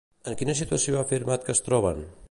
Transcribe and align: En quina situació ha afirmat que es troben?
En 0.31 0.37
quina 0.39 0.55
situació 0.61 0.97
ha 1.01 1.05
afirmat 1.09 1.47
que 1.49 1.57
es 1.59 1.63
troben? 1.69 2.05